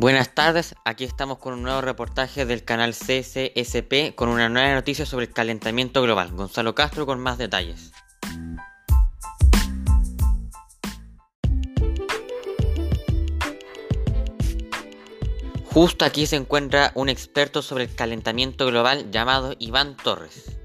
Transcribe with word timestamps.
Buenas 0.00 0.32
tardes, 0.32 0.76
aquí 0.84 1.02
estamos 1.02 1.38
con 1.38 1.54
un 1.54 1.64
nuevo 1.64 1.80
reportaje 1.80 2.46
del 2.46 2.62
canal 2.62 2.94
CCSP 2.94 4.14
con 4.14 4.28
una 4.28 4.48
nueva 4.48 4.72
noticia 4.72 5.04
sobre 5.04 5.26
el 5.26 5.32
calentamiento 5.32 6.00
global. 6.02 6.30
Gonzalo 6.30 6.72
Castro 6.76 7.04
con 7.04 7.18
más 7.18 7.36
detalles. 7.36 7.90
Justo 15.64 16.04
aquí 16.04 16.26
se 16.26 16.36
encuentra 16.36 16.92
un 16.94 17.08
experto 17.08 17.60
sobre 17.60 17.82
el 17.82 17.94
calentamiento 17.96 18.66
global 18.66 19.10
llamado 19.10 19.56
Iván 19.58 19.96
Torres. 19.96 20.58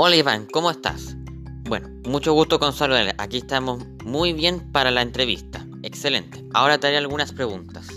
Hola 0.00 0.14
Iván, 0.14 0.46
¿cómo 0.46 0.70
estás? 0.70 1.16
Bueno, 1.64 1.88
mucho 2.04 2.32
gusto 2.32 2.60
con 2.60 2.72
saludarle. 2.72 3.16
Aquí 3.18 3.38
estamos 3.38 3.84
muy 4.04 4.32
bien 4.32 4.70
para 4.70 4.92
la 4.92 5.02
entrevista. 5.02 5.66
Excelente. 5.82 6.44
Ahora 6.54 6.78
te 6.78 6.86
haré 6.86 6.98
algunas 6.98 7.32
preguntas. 7.32 7.88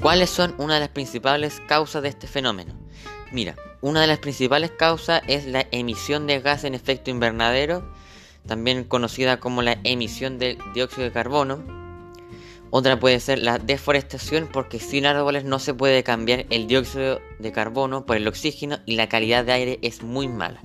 ¿Cuáles 0.00 0.30
son 0.30 0.54
una 0.58 0.74
de 0.74 0.80
las 0.80 0.90
principales 0.90 1.60
causas 1.66 2.04
de 2.04 2.10
este 2.10 2.28
fenómeno? 2.28 2.78
Mira, 3.32 3.56
una 3.80 4.02
de 4.02 4.06
las 4.06 4.20
principales 4.20 4.70
causas 4.70 5.22
es 5.26 5.46
la 5.46 5.66
emisión 5.72 6.28
de 6.28 6.38
gas 6.38 6.62
en 6.62 6.76
efecto 6.76 7.10
invernadero, 7.10 7.92
también 8.46 8.84
conocida 8.84 9.40
como 9.40 9.62
la 9.62 9.80
emisión 9.82 10.38
de 10.38 10.58
dióxido 10.74 11.02
de 11.02 11.12
carbono, 11.12 11.77
otra 12.70 13.00
puede 13.00 13.18
ser 13.20 13.38
la 13.38 13.58
deforestación 13.58 14.48
porque 14.52 14.78
sin 14.78 15.06
árboles 15.06 15.44
no 15.44 15.58
se 15.58 15.72
puede 15.72 16.02
cambiar 16.02 16.46
el 16.50 16.66
dióxido 16.66 17.20
de 17.38 17.52
carbono 17.52 18.04
por 18.04 18.16
el 18.16 18.28
oxígeno 18.28 18.78
y 18.84 18.96
la 18.96 19.08
calidad 19.08 19.44
de 19.44 19.52
aire 19.52 19.78
es 19.82 20.02
muy 20.02 20.28
mala. 20.28 20.60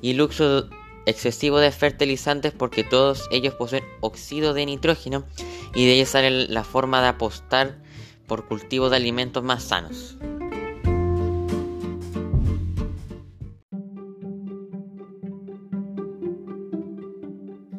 Y 0.00 0.12
el 0.12 0.20
uso 0.20 0.68
excesivo 1.06 1.58
de 1.58 1.72
fertilizantes 1.72 2.52
porque 2.52 2.84
todos 2.84 3.28
ellos 3.30 3.54
poseen 3.54 3.84
óxido 4.00 4.54
de 4.54 4.66
nitrógeno 4.66 5.24
y 5.74 5.86
de 5.86 5.92
ahí 5.92 6.06
sale 6.06 6.30
la 6.30 6.62
forma 6.62 7.02
de 7.02 7.08
apostar 7.08 7.82
por 8.26 8.46
cultivo 8.46 8.88
de 8.88 8.96
alimentos 8.96 9.42
más 9.42 9.64
sanos. 9.64 10.16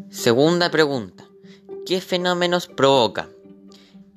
Segunda 0.10 0.72
pregunta. 0.72 1.26
¿Qué 1.86 2.02
fenómenos 2.02 2.68
provoca? 2.68 3.30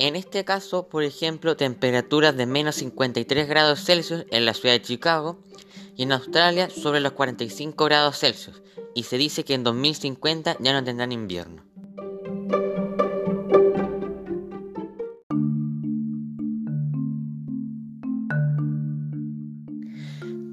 En 0.00 0.14
este 0.14 0.44
caso, 0.44 0.88
por 0.88 1.02
ejemplo, 1.02 1.56
temperaturas 1.56 2.36
de 2.36 2.46
menos 2.46 2.76
53 2.76 3.48
grados 3.48 3.84
Celsius 3.84 4.26
en 4.30 4.44
la 4.44 4.54
ciudad 4.54 4.74
de 4.74 4.82
Chicago 4.82 5.40
y 5.96 6.04
en 6.04 6.12
Australia 6.12 6.70
sobre 6.70 7.00
los 7.00 7.12
45 7.12 7.84
grados 7.84 8.20
Celsius, 8.20 8.62
y 8.94 9.02
se 9.02 9.18
dice 9.18 9.44
que 9.44 9.54
en 9.54 9.64
2050 9.64 10.56
ya 10.60 10.72
no 10.72 10.84
tendrán 10.84 11.10
invierno. 11.10 11.64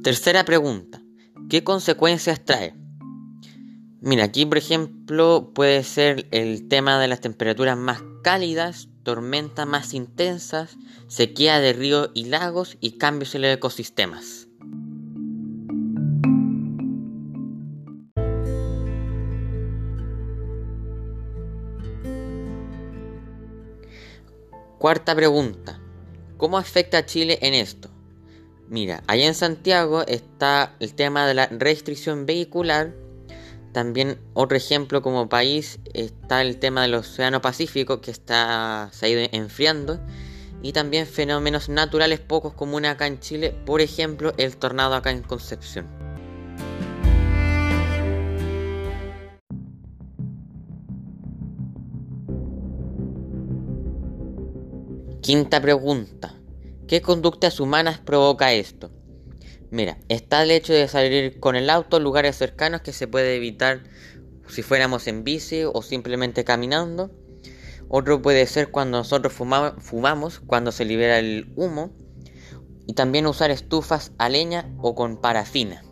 Tercera 0.02 0.44
pregunta. 0.44 1.04
¿Qué 1.50 1.64
consecuencias 1.64 2.44
trae? 2.44 2.74
Mira, 4.02 4.24
aquí 4.24 4.48
por 4.48 4.58
ejemplo 4.58 5.52
puede 5.54 5.84
ser 5.84 6.28
el 6.32 6.68
tema 6.68 7.00
de 7.00 7.08
las 7.08 7.22
temperaturas 7.22 7.78
más 7.78 8.02
cálidas 8.24 8.90
tormentas 9.06 9.66
más 9.66 9.94
intensas, 9.94 10.76
sequía 11.08 11.62
de 11.62 11.72
ríos 11.72 12.10
y 12.14 12.26
lagos 12.26 12.76
y 12.82 12.98
cambios 12.98 13.34
en 13.36 13.44
los 13.44 13.52
ecosistemas. 13.52 14.48
Cuarta 24.80 25.16
pregunta. 25.16 25.80
¿Cómo 26.38 26.58
afecta 26.58 26.98
a 26.98 27.06
Chile 27.06 27.40
en 27.42 27.54
esto? 27.54 27.90
Mira, 28.68 29.04
allá 29.08 29.28
en 29.28 29.36
Santiago 29.36 30.04
está 30.06 30.76
el 30.80 30.96
tema 30.96 31.26
de 31.28 31.36
la 31.36 31.48
restricción 31.48 32.26
vehicular 32.26 32.94
también 33.76 34.18
otro 34.34 34.56
ejemplo 34.56 35.02
como 35.02 35.28
país 35.28 35.82
está 35.94 36.42
el 36.42 36.60
tema 36.60 36.84
del 36.84 36.94
Océano 36.94 37.42
Pacífico 37.42 38.00
que 38.00 38.10
está, 38.10 38.88
se 38.94 39.06
ha 39.06 39.10
ido 39.10 39.28
enfriando 39.34 40.00
y 40.62 40.72
también 40.72 41.06
fenómenos 41.06 41.68
naturales 41.68 42.22
pocos 42.22 42.54
comunes 42.54 42.92
acá 42.92 43.06
en 43.06 43.20
Chile, 43.20 43.54
por 43.66 43.82
ejemplo 43.82 44.32
el 44.38 44.56
tornado 44.56 44.96
acá 44.96 45.12
en 45.12 45.24
Concepción. 45.24 45.88
Quinta 55.22 55.62
pregunta. 55.62 56.34
¿Qué 56.88 57.02
conductas 57.02 57.60
humanas 57.60 58.00
provoca 58.00 58.54
esto? 58.54 58.90
Mira, 59.76 59.98
está 60.08 60.42
el 60.42 60.52
hecho 60.52 60.72
de 60.72 60.88
salir 60.88 61.38
con 61.42 61.58
el 61.58 61.70
auto 61.70 62.00
lugares 62.00 62.38
cercanos 62.38 62.80
que 62.80 62.94
se 62.94 63.10
puede 63.10 63.36
evitar 63.36 63.84
si 64.48 64.62
fuéramos 64.62 65.06
en 65.08 65.26
bici 65.26 65.64
o 65.66 65.82
simplemente 65.82 66.46
caminando. 66.46 67.12
Otro 67.90 68.22
puede 68.22 68.48
ser 68.48 68.72
cuando 68.72 69.00
nosotros 69.00 69.34
fumamos, 69.34 70.40
cuando 70.40 70.72
se 70.72 70.86
libera 70.86 71.20
el 71.20 71.52
humo. 71.58 71.92
Y 72.88 72.94
también 72.94 73.28
usar 73.28 73.52
estufas 73.52 74.14
a 74.18 74.30
leña 74.30 74.74
o 74.78 74.96
con 74.96 75.20
parafina. 75.20 75.84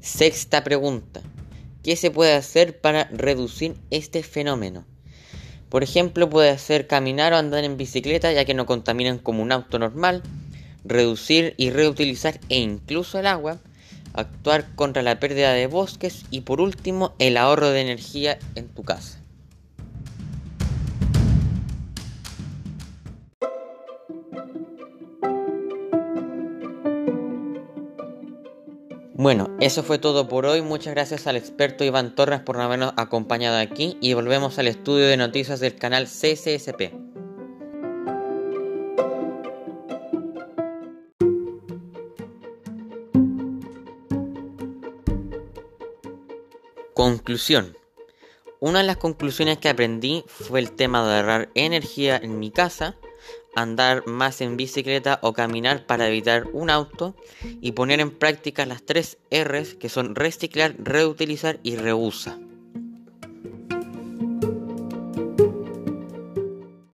Sexta 0.00 0.64
pregunta. 0.64 1.20
¿Qué 1.82 1.96
se 1.96 2.10
puede 2.10 2.34
hacer 2.34 2.80
para 2.80 3.04
reducir 3.04 3.76
este 3.90 4.22
fenómeno? 4.22 4.84
Por 5.68 5.82
ejemplo, 5.82 6.28
puede 6.28 6.58
ser 6.58 6.86
caminar 6.86 7.32
o 7.32 7.36
andar 7.36 7.64
en 7.64 7.76
bicicleta 7.76 8.32
ya 8.32 8.44
que 8.44 8.54
no 8.54 8.66
contaminan 8.66 9.18
como 9.18 9.42
un 9.42 9.52
auto 9.52 9.78
normal, 9.78 10.22
reducir 10.84 11.54
y 11.56 11.70
reutilizar 11.70 12.40
e 12.48 12.58
incluso 12.58 13.18
el 13.18 13.26
agua, 13.26 13.58
actuar 14.12 14.74
contra 14.74 15.02
la 15.02 15.20
pérdida 15.20 15.52
de 15.52 15.66
bosques 15.66 16.24
y 16.30 16.40
por 16.40 16.60
último 16.60 17.14
el 17.18 17.36
ahorro 17.36 17.70
de 17.70 17.82
energía 17.82 18.38
en 18.54 18.68
tu 18.68 18.82
casa. 18.82 19.20
Bueno, 29.20 29.50
eso 29.58 29.82
fue 29.82 29.98
todo 29.98 30.28
por 30.28 30.46
hoy. 30.46 30.62
Muchas 30.62 30.94
gracias 30.94 31.26
al 31.26 31.34
experto 31.34 31.82
Iván 31.82 32.14
Torres 32.14 32.38
por 32.38 32.60
habernos 32.60 32.92
acompañado 32.96 33.58
aquí 33.58 33.98
y 34.00 34.14
volvemos 34.14 34.60
al 34.60 34.68
estudio 34.68 35.08
de 35.08 35.16
noticias 35.16 35.58
del 35.58 35.74
canal 35.74 36.06
CCSP. 36.06 36.92
Conclusión. 46.94 47.76
Una 48.60 48.78
de 48.78 48.84
las 48.84 48.98
conclusiones 48.98 49.58
que 49.58 49.68
aprendí 49.68 50.22
fue 50.28 50.60
el 50.60 50.70
tema 50.70 51.04
de 51.04 51.16
ahorrar 51.16 51.50
energía 51.56 52.20
en 52.22 52.38
mi 52.38 52.52
casa 52.52 52.94
andar 53.60 54.06
más 54.06 54.40
en 54.40 54.56
bicicleta 54.56 55.18
o 55.22 55.32
caminar 55.32 55.86
para 55.86 56.08
evitar 56.08 56.46
un 56.52 56.70
auto 56.70 57.14
y 57.60 57.72
poner 57.72 58.00
en 58.00 58.10
práctica 58.10 58.66
las 58.66 58.82
tres 58.82 59.18
R's 59.30 59.74
que 59.74 59.88
son 59.88 60.14
reciclar, 60.14 60.74
reutilizar 60.78 61.60
y 61.62 61.76
reusa. 61.76 62.38